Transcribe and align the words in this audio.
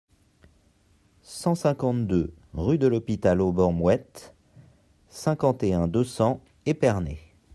cent 1.21 1.53
cinquante-deux 1.53 2.33
rue 2.55 2.79
de 2.79 2.87
l'Hôpital 2.87 3.39
Auban 3.39 3.71
Moët, 3.71 4.33
cinquante 5.09 5.61
et 5.61 5.75
un, 5.75 5.87
deux 5.87 6.05
cents, 6.05 6.41
Épernay 6.65 7.19